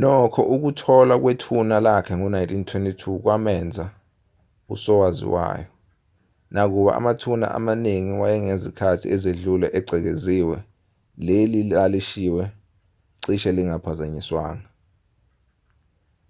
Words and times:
nokho 0.00 0.42
ukutholwa 0.54 1.16
kwethuna 1.22 1.76
lakhe 1.86 2.12
ngo-1922 2.18 3.00
kwamenza 3.22 3.84
usowaziwayo 4.74 5.66
nakuba 6.54 6.90
amathuna 6.98 7.46
amaningi 7.58 8.12
wangezikhathi 8.22 9.06
ezidlule 9.14 9.66
egcekeziwe 9.78 10.56
leli 11.26 11.60
thuna 11.66 11.74
lalishiywe 11.78 12.44
cishe 13.22 13.50
lingaphazanyiswanga 13.56 14.68